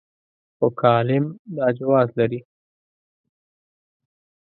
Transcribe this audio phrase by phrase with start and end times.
[0.57, 1.25] خو کالم
[1.55, 2.39] دا جواز لري.